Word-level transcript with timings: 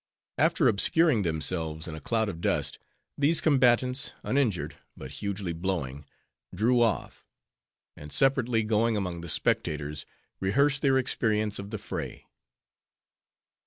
After 0.39 0.67
obscuring 0.67 1.21
themselves 1.21 1.87
in 1.87 1.93
a 1.93 2.01
cloud 2.01 2.27
of 2.27 2.41
dust, 2.41 2.79
these 3.19 3.39
combatants, 3.39 4.13
uninjured, 4.23 4.75
but 4.97 5.11
hugely 5.21 5.53
blowing, 5.53 6.05
drew 6.55 6.81
off; 6.81 7.23
and 7.95 8.11
separately 8.11 8.63
going 8.63 8.97
among 8.97 9.21
the 9.21 9.29
spectators, 9.29 10.07
rehearsed 10.39 10.81
their 10.81 10.97
experience 10.97 11.59
of 11.59 11.69
the 11.69 11.77
fray. 11.77 12.25